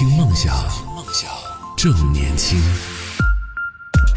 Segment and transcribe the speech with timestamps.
[0.00, 0.56] 听梦想，
[0.96, 1.30] 梦想
[1.76, 2.58] 正年轻。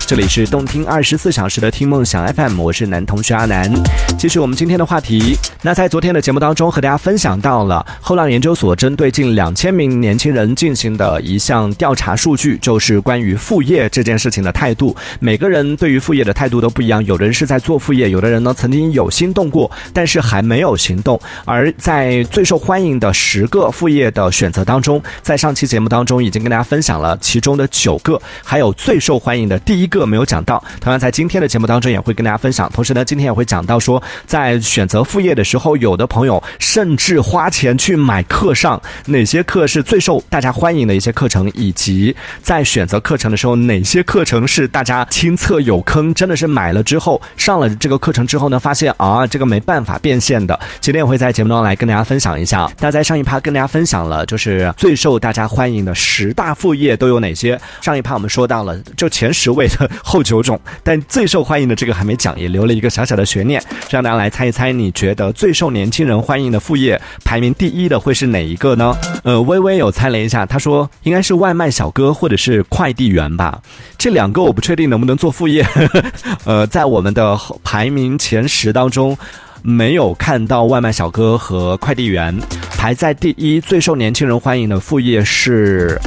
[0.06, 3.72] 这里是动听二十四小时的听梦想 FM，我是男同学阿南。
[4.18, 5.36] 继续我们今天的话题。
[5.62, 14.96] 那在昨天的节目当中，和大家分享到了后浪研究所针对近两千名年轻人进行的一项调查数据，就是关于副业这件事情的态度。
[15.20, 21.20] 每个人对于副业的态度都不一样，有的人是在做副业，有的人呢曾经有心动过，但是还没有行动。
[21.46, 30.64] 而在最受欢迎的十个副业的选择当中，在上期节目当中已经跟大家分享了其中的九个，还有最受欢迎的第一个没有讲到。
[30.80, 32.70] 同样在今天的节目当中也会跟大家分享。
[32.74, 50.60] 同时呢，今天也会讲到说，在选择副业的时候，有的朋友甚至花钱去买课上哪些课是最受大家欢迎的一些课程，以及在选择课程的时候，哪些课程是大家亲测有坑，真的是买了之后上了这个课程之后呢，发现啊这个没办法变现的。
[50.80, 52.70] 今天也会在节目当中来跟大家分享一下。
[52.80, 57.60] 那在上一趴跟大家分享了，就是最受大家欢迎的十大副业都有哪些。
[57.82, 68.96] 上一趴我们说到了，就前十位的 后九种，但最受欢迎的这个还没讲，也留了一个小小的悬念，让大家来猜一猜，你觉得最受年轻人欢迎的副业排名第一的会是哪一个呢？
[69.24, 73.62] 呃，微微有猜了一下，他说应该是外卖小哥或者是快递员吧。
[73.98, 75.66] 这两个我不确定能不能做副业。
[76.46, 79.18] 呃，在我们的排名前十当中，
[79.62, 82.38] 没有看到外卖小哥和快递员。
[82.78, 85.98] 排在第一最受年轻人欢迎的副业是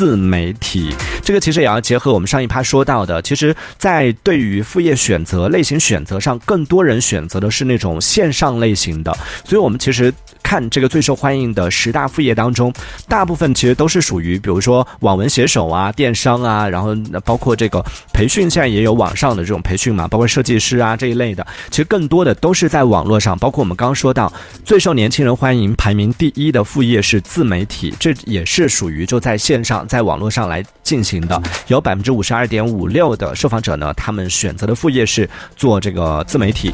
[0.00, 0.94] 自媒体。
[1.22, 10.10] 这个其实也要结合我们上一趴说到的，其实，在对于副业选择类型选择上，更多人选择的是那种线上类型的，所以我们其实
[10.42, 12.72] 看这个最受欢迎的十大副业当中，
[13.06, 17.84] 大部分其实都是属于，比如说网文写手啊、电商啊，然后包括这个
[18.14, 24.32] 培训，现在也有网上的这种培训嘛，包括设计师啊这一类的，其实更多的都是在网络上，包括我们刚刚说到
[24.64, 31.20] 最受年轻人欢迎排名第一的副业是自媒体，这也是属于就在线上在网络上来进行。
[31.26, 36.70] 的有百分之五十二点五六的受访者呢，他们选择的副业是做这个自媒体。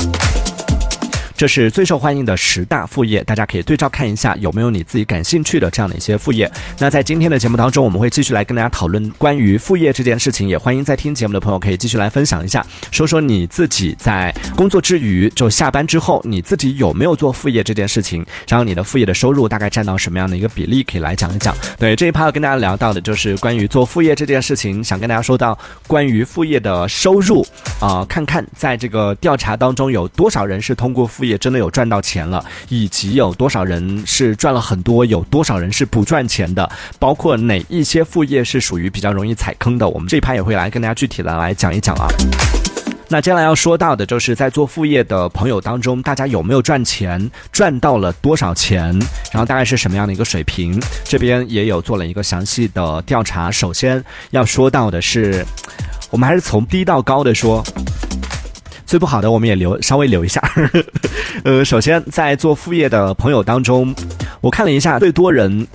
[1.36, 6.50] 这是最受欢迎的十大副业，大家可以对照看一下有没有你自己感兴趣的这样的一些副业。
[6.78, 10.48] 那在今天的节目当中，我们会继续来跟大家讨论关于副业这件事情。
[10.48, 18.24] 也欢迎在听节目的朋友可以继续来分享一下，说说你自己在工作之余，就下班之后，你自己有没有做副业这件事情？
[18.48, 20.82] 然后你的副业的收入大概占到什么样的一个比例？
[20.84, 21.54] 可以来讲一讲。
[21.78, 27.44] 对这一趴要跟大家聊到的就是关于做副业这件事情，想跟大家说到关于副业的收入
[27.80, 42.06] 啊，看看在这个调查当中有多少人是通过副业也真的有赚到钱了，以及有多少人是赚了很多，有多少人是不赚钱的，包括哪一些副业是属于比较容易踩坑的，我们这一盘也会来跟大家具体的来讲一讲啊。
[43.08, 48.90] 那接下来要说到的就是在做副业的朋友当中，大家有没有赚钱，赚到了多少钱，
[49.30, 50.82] 然后大概是什么样的一个水平？
[51.04, 53.48] 这边也有做了一个详细的调查。
[53.48, 55.46] 首先要说到的是，
[56.10, 57.62] 我们还是从低到高的说。
[58.86, 60.40] 最不好的我们也留稍微留一下，
[61.44, 63.94] 呃，首先在做副业的朋友当中，
[64.40, 65.66] 我看了一下，最多人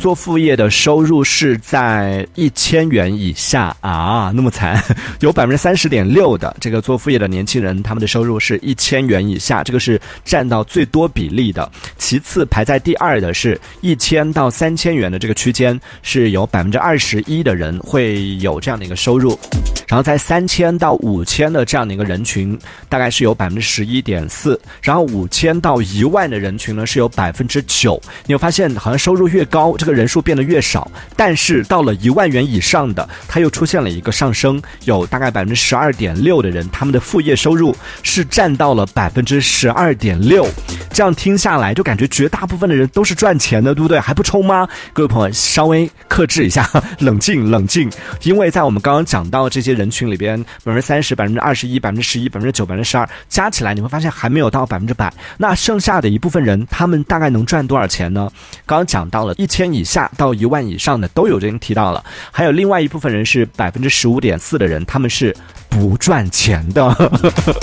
[0.00, 4.82] 做副业的收入是在一千元以下啊，那么惨，
[5.20, 11.70] 有百分之三十点六的这个做副业的年轻人，他们的收入是一千元以下，这个是占到最多比例的。
[11.98, 19.38] 其次排在第二的是一千到三千元的这个区间，是有百分之二十一的人会有这样的一个收入。
[19.86, 24.58] 然后在三千到五千的这样的一个人群，大概是有百分之十一点四。
[24.80, 28.00] 然后五千到一万的人群呢，是有百分之九。
[28.24, 30.90] 你会发现，好像收入越高，这个人数变得越少。
[31.16, 40.46] 但是到了一万元以上的，它又出现了一个上升，有大概百分之十二点六的人，他们的副业收入是占到了百分之十二点六。
[40.92, 43.98] 这样听下来，就感觉绝大部分的人都是赚钱的，对不对？
[43.98, 44.68] 还不冲吗？
[44.92, 46.68] 各位朋友，稍微克制一下，
[47.00, 47.90] 冷静冷静。
[48.22, 49.70] 因为在我们刚刚讲到这些。
[49.80, 55.10] 人群里边百分之三十、百分之二十一、百分之十一、百分之九、百分之十二，加起来你会发现还没有到百分之百。
[55.38, 58.30] 那剩下的一部分人，他们大概能赚多少钱呢？
[58.66, 65.34] 刚刚讲到了一千以以下到一万以上的都有人提到了，还有另外一部分人是百分之十五点四的人，他们是
[65.68, 67.10] 不赚钱的，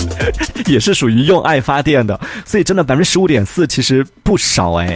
[0.65, 2.19] 也是属于用爱发电的。
[2.44, 4.95] 所以真的百分之十五点四其实不少哎。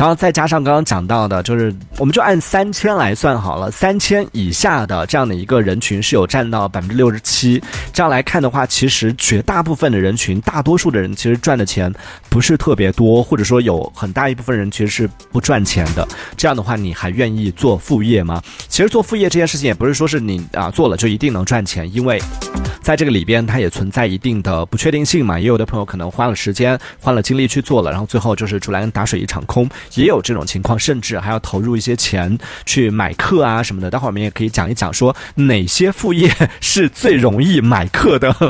[0.00, 7.62] 然后再加上刚刚讲到的，就是我们就按三千来算好了，三千以下的这样的一个人群是有占到百分之六十七。
[7.92, 11.92] 这样来看的话，其实绝大部分的人群，大多数的人其实赚的钱
[12.30, 16.08] 不是特别多，或者说有很大一部分人其实是不赚钱的。
[16.34, 18.42] 这样的话，你还愿意做副业吗？
[18.68, 22.18] 其实做副业这件事情也不是说是你啊做了就一定能赚钱，因为
[22.82, 25.38] 在这个里边它也存在一定的不确定性嘛。
[25.38, 29.68] 也有的朋友可能花了时间、花了精力去做了，然后最后就是出来打水一场空。
[29.94, 33.90] 也有这种情况，甚至还要投入一些钱去买课啊什么的。
[33.90, 38.34] 待会儿我们也可以讲一讲，说哪些副业是最容易买课的。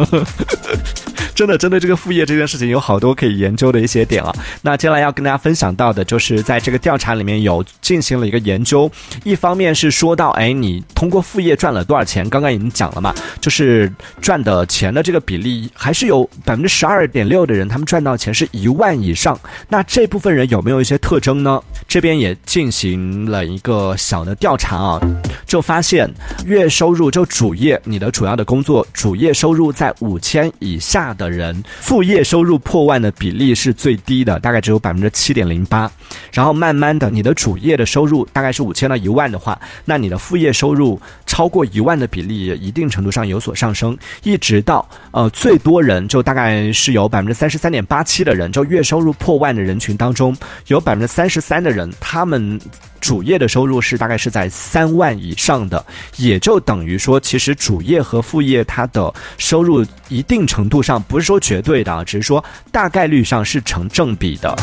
[1.34, 4.30] 真的，针对这个副业这件事情，有好多可以研究的一些点啊。
[4.60, 8.90] 那接下来要跟大家分享到的，就是在这个调查里面有进行了一个研究。
[9.24, 12.28] 一方面是说到，哎，你通过副业赚了多少钱？
[12.28, 13.90] 刚刚已经讲了嘛，就是
[14.20, 19.38] 赚的钱的这个比例，还是有百分之十二点六的人，他们赚到钱是一万以上。
[19.70, 21.60] 那这部分人有没有一些特征呢？
[21.88, 25.00] 这边也进行了一个小的调查啊，
[25.46, 26.08] 就发现
[26.44, 31.30] 月收入就主业，你的主要的工作主业收入在五千以下的。
[31.30, 35.90] 人副业收入破万的比例是最低的，大概只有百分之七点零八。
[36.32, 43.96] 然后慢慢的，你的主业的收入大概是五千到一万的话，那你的副业收入超过一万的比例也，一定程度上有所上升。
[44.24, 50.36] 一直到呃最多人就大概是有百分之三十三点八七的人，就月收入破万的人群当中，
[50.66, 52.58] 有百分之三十三的人，他们。
[53.00, 55.82] 主业的收入是大概是在三万以上的，
[56.18, 64.54] 也就等于说，其实主业和副业它的收入一定程度上不是说绝对的，只是说大概率上是成正比的。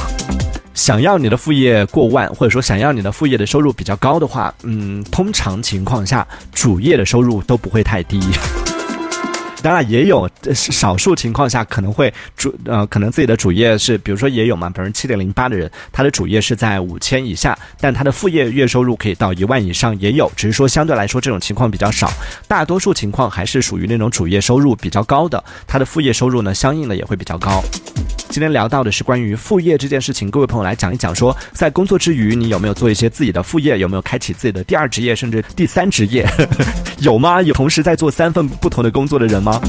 [0.76, 8.22] 想要你的副业过万，或者说想要你的副业的收入比较高的话，嗯，通常情况下主业的收入都不会太低。
[9.62, 22.12] 当然也有少数情况下可能会主呃可能自己的主业是比如说也有嘛百分之七点零八的人他的主业是在五千以下，但他的副业月收入可以到一万以上也有，只是说相对来说这种情况比较少，
[22.48, 27.64] 大多数情况还是属于那种主业收入比较高的，他的副业收入呢相应的也会比较高。
[28.30, 36.28] 今天聊到的是关于副业这件事情，各位朋友来讲一讲，说在工作之余你有没有做一些自己的副业，有没有开启自己的第二职业甚至第三职业，
[37.00, 37.42] 有吗？
[37.42, 39.62] 有同时在做三份不同的工作的人吗？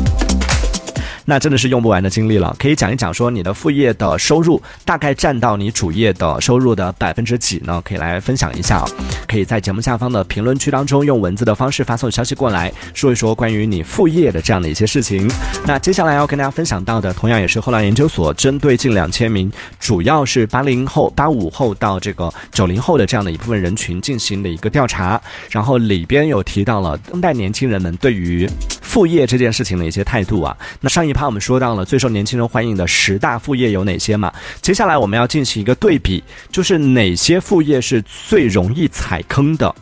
[1.25, 7.83] 那真的是用不完的精力了，可以讲一讲说你的副业的收入大概占到你主业的收入的百分之几呢？
[7.85, 8.83] 可以来分享一下，
[9.29, 15.31] 可以在节目下方的评论区当中用文字的方式发送消息过来，说一说关于你副业的这样的一些事情。
[15.67, 25.21] 那接下来要跟大家分享到的，同样也是后来研究所针对近两千名，主要是八零后、八五后到这个九零后的这样的一部分人群进行的一个调查，
[25.51, 28.49] 然后里边有提到了当代年轻人们对于。
[28.89, 34.33] 副业这件事情的一些态度啊，那上一趴我们说到了最受年轻人欢迎的十大副业有哪些嘛？
[34.63, 39.73] 接下来我们要进行一个对比，就是哪些副业是最容易踩坑的。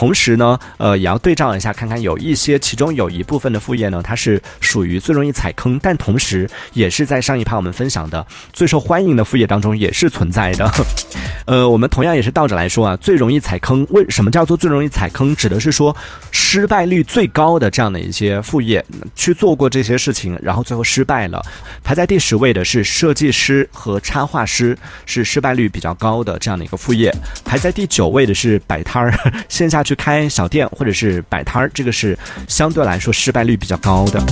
[0.00, 10.72] 同时呢，呃，也要对照一下，看看有一些，其中有一部分的副业呢，它是属于最容易踩坑，但同时也是在上一趴我们分享的最受欢迎的副业当中也是存在的。
[11.44, 15.36] 呃，我们同样也是倒着来说啊，最容易踩坑，为什么叫做最容易踩坑？
[15.36, 15.94] 指的是说
[16.30, 18.82] 失败率最高的这样的一些副业，
[19.14, 21.44] 去做过这些事情，然后最后失败了。
[21.84, 27.14] 排在第十位的是设计师和插画师，是失败率比较高的这样的一个副业。
[27.44, 29.12] 排在第九位的是摆摊儿，
[29.46, 29.84] 线下。
[29.90, 32.16] 去开小店或者是摆摊儿，这个是
[32.46, 34.22] 相对来说失败率比较高的。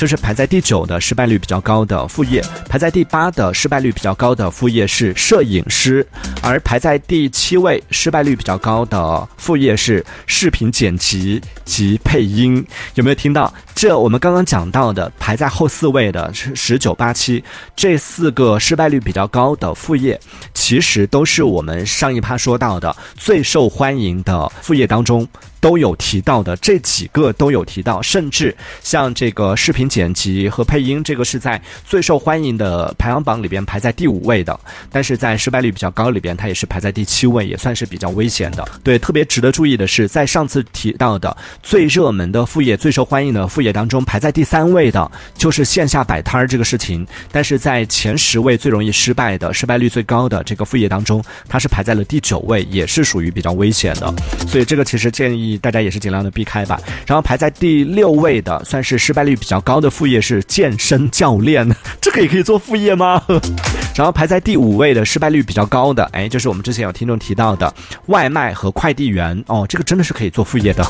[0.00, 6.06] 就是排在第九的失败率比较高的副业，排在第八的失败率比较高的副业是摄影师，
[6.42, 12.66] 而排在第七位失败率比较高的副业是视频剪辑及配音。
[12.94, 13.52] 有没有听到？
[13.74, 17.44] 这我们刚刚讲到的排在后四位的是十九八七
[17.76, 20.18] 这四个失败率比较高的副业，
[20.54, 25.28] 其实都是我们上一趴说到的最受欢迎的副业当中。
[25.60, 34.58] 都有提到的这几个都有提到，甚至像这个视频剪辑和配音，这个是在最受欢迎的排行榜里边排在第五位的，
[34.90, 38.66] 但是在失败率比较高里边，它也是排在第七位，也算是比较危险的。
[38.82, 54.14] 对，特别值得注意的是，在上次提到的最热门的副业、最受欢迎的副业当中，排在第三位的就是线下摆摊儿这个事情，但是在前十位最容易失败的、失败率最高的这个副业当中，它是排在了第九位，也是属于比较危险的。
[54.48, 55.49] 所以这个其实建议。
[55.58, 56.80] 大家也是尽量的避开吧。
[57.06, 61.68] 然后排在第六位的，算是失败率比较高的副业是健身教练，
[62.00, 63.22] 这个也可以做副业吗？
[63.96, 67.72] 然后排在第五位的失败率比较高的，哎，就是我们之前有听众提到的
[68.06, 70.84] 外卖和快递员哦，这个真的是可以做副业的。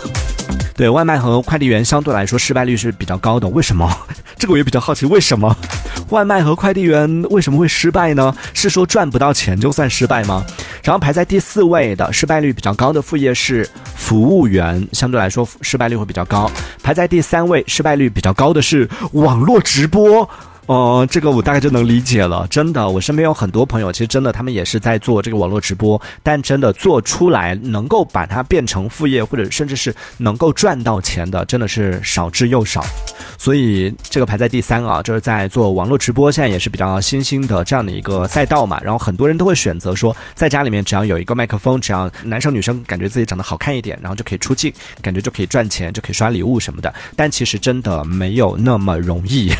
[0.81, 3.87] 对外卖和快递员相对来说失败率是比较高的，为什么？
[4.39, 5.55] 这个我也比较好奇，为什么
[6.09, 8.35] 外卖和快递员为什么会失败呢？
[8.55, 10.43] 是说赚不到钱就算失败吗？
[10.83, 16.51] 然后排在第四位的失败率比较高的副业是服务员，相对来说失败率会比较高。
[16.83, 20.27] 排在第三位失败率比较高的是网络直播。
[20.71, 22.47] 哦，这个我大概就能理解了。
[22.49, 32.85] 真的，我身边有很多朋友，其实真的他们也是在做这个网络直播，但真的做出来能够把它变成副业，或者甚至是能够赚到钱的，真的是少之又少。
[33.37, 38.81] 所以这个排在第三啊，就是在做网络直播，现在也是比较新兴的这样的一个赛道嘛。
[38.81, 44.73] 然后很多人都会选择说，在家里面只要有一个麦克风，只要男生女生感觉自己长得好看一点，然后就可以出镜，
[45.03, 46.95] 感觉就可以赚钱，就可以刷礼物什么的。
[47.17, 49.51] 但其实真的没有那么容易。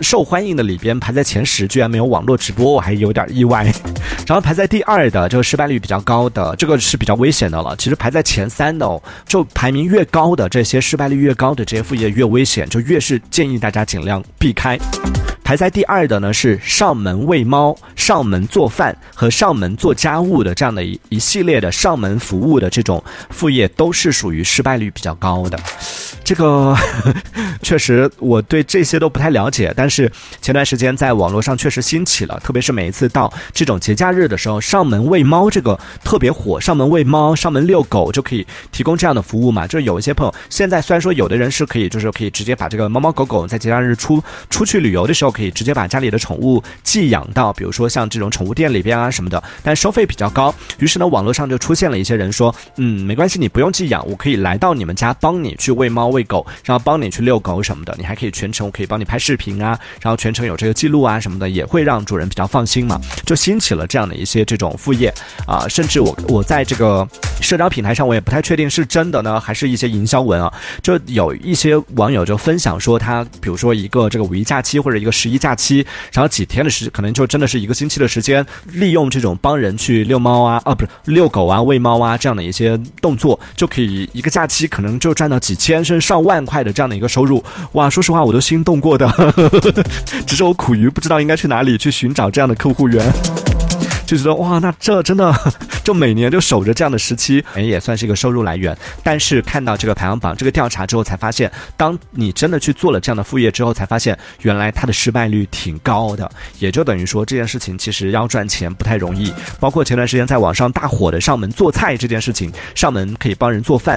[0.00, 3.64] 受欢迎的里边排在前十，居然没有网络直播，我还有点意外。
[4.26, 7.74] 然后排在第二的，这个失败率比较高的，这个是比较危险的了。
[7.76, 14.78] 其实排在前三的哦，就排名越高的这些失败率越高的这些副业越危险，就越是建议大家尽量避开。
[15.42, 25.58] 排在第二的呢是上门喂猫、上门做饭和上门做家务的这样的一一系列的上门服务的这种副业，都是属于失败率比较高的。
[26.30, 26.76] 这个
[27.60, 30.08] 确实我对这些都不太了解，但是
[30.40, 39.66] 前段时间在网络上确实兴起了，特别是每一次到这种节假日的时候，上门喂猫这个特别火，上门喂猫、上门遛狗就可以提供这样的服务嘛。
[39.66, 45.30] 就有一些朋友现在虽然说有的人是可以，就是可以直接把这个猫猫狗狗在节假日出出去旅游的时候。
[45.30, 50.54] 可以直接把家里的宠物寄养到，比如说像这种宠物店里边啊什么的，但收费比较高。
[50.78, 63.00] 于是呢，网络上就出现了一些人说，嗯，没关系，你不用寄养，我可以来到你们家帮你去喂猫喂狗，然后帮你去遛狗什么的，你还可以全程我可以帮你拍视频啊，然后全程有这个记录啊什么的，也会让主人比较放心嘛。
[63.24, 65.12] 就兴起了这样的一些这种副业
[65.46, 67.08] 啊，甚至我我在这个
[67.40, 75.30] 社交平台上，我也不太确定是真的呢，还是一些营销文啊，就有一些网友就分享说，他比如说一个这个五一假期或者一个十。
[75.30, 87.42] 一假期，然后几天的时，可能就真的是一个星期的时间，利用这种帮人去遛猫啊，啊，不是遛狗啊、喂猫啊这样的一些动作，就可以一个假期可能就赚到几千甚至上万块的这样的一个收入。
[87.72, 89.08] 哇，说实话我都心动过的，
[90.26, 93.04] 只是我苦于不知道应该去哪里去寻找这样的客户源。
[94.06, 95.32] 就觉得哇，那这真的
[95.84, 98.76] 就每年就守着这样的时期，也算是一个收入来源。
[99.04, 106.28] 但是看到这个排行榜、这个调查之后，才发现，当你真的去做了这样的副业之后，才发现原来它的失败率挺高的。
[106.58, 109.32] 也就等于说，这件事情其实要赚钱不太容易。
[109.60, 113.96] 包括前段时间在网上大火的上门做菜这件事情，上门可以帮人做饭。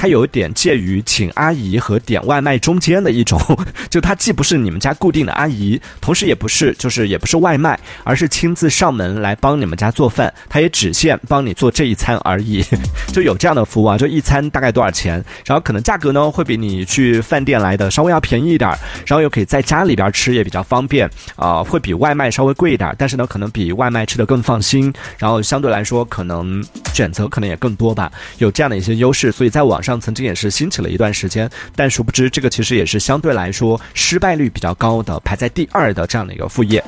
[0.00, 3.38] 它有一点介于请阿姨和点外卖中间的一种，
[3.90, 12.64] 就它既不是你们家固定的阿姨，同时也不是就是也不是外卖，而是亲自上门来帮你们家做饭，它也只限帮你做这一餐而已，
[13.12, 18.70] 就有这样的服务啊，就一餐大概多少钱，然后可能价格呢会比你去饭店来的稍微要便宜一点，
[19.04, 26.64] 然后又可以在家里边吃也比较方便啊，会比外卖稍微贵一点，但是呢可能比外卖吃的更放心，然后相对来说可能
[26.94, 29.89] 选择可能也更多吧，有这样的一些优势，所以在网上。
[29.98, 36.84] 曾经也是兴起了一段时间，但殊不知这个其实也是相对来说失败率比较高的，排在第二的这样的一个副业。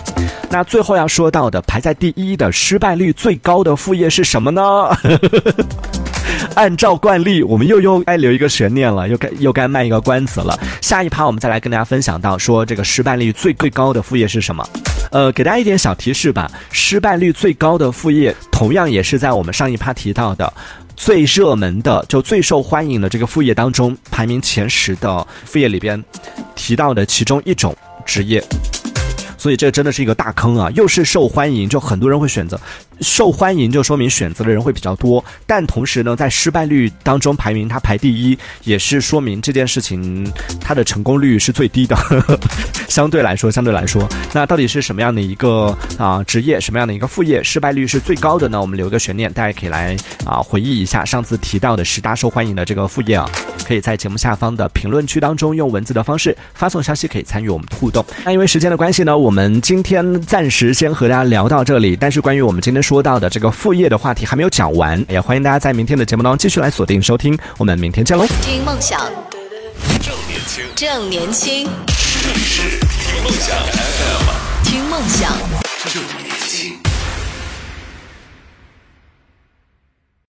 [0.51, 4.63] 那最后要说到的，排在第一的失败率最高的副业是什么呢？
[6.55, 10.59] 按照惯例，我们又又该留一个悬念了，又该又该卖一个关子了。
[10.81, 14.67] 下一趴我们再来跟大家分享到，说这个失败率最最高的副业是什么？
[15.11, 20.53] 呃，给大家一点小提示吧，失败率最高的副业，同样也是在我们上一趴提到的。
[21.03, 26.01] 最热门的就最受欢迎的这个副业当中，排名前十的副业里边
[26.55, 28.41] 提到的其中一种职业，
[29.37, 30.71] 所以这真的是一个大坑啊！
[30.77, 32.57] 又是受欢迎，就很多人会选择。
[33.03, 40.31] 受欢迎就说明选择的人会比较多，但同时呢，在失败率当中排名它排第一，也是说明这件事情
[40.61, 41.97] 它的成功率是最低的。
[42.89, 48.61] 相对来说，相对来说，那到底是什么样的一个啊职业，什么样的一个副业失败率是最高的呢？
[48.61, 53.29] 我们留个悬念，大家可以来啊回忆一下上次提到的十大受欢迎的这个副业啊，
[53.67, 58.05] 可以在节目下方的评论区当中用文字的方式发送消息，可以参与我们的互动。
[58.25, 62.92] 那因为时间的关系呢，我们今天暂时先和大家聊到这里，但是关于我们今天说。
[62.93, 68.27] 说到的这个副业的话题还没有讲完，也欢迎大家在明天的节目当中继续来锁定收听，我们明天见喽！
[68.43, 69.01] 听梦想，
[69.99, 71.67] 正年轻，正年轻，
[72.23, 75.33] 这里是听梦想 FM，听梦想，
[75.87, 76.92] 正年轻。